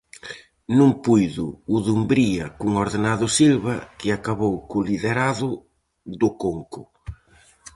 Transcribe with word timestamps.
Non 0.77 0.91
puido 1.05 1.47
o 1.73 1.75
Dumbría 1.85 2.45
cun 2.57 2.71
ordenado 2.85 3.25
Silva, 3.37 3.75
que 3.99 4.09
acabou 4.11 4.55
co 4.69 4.85
liderado 4.89 5.49
do 6.21 6.29
Conco. 6.43 6.81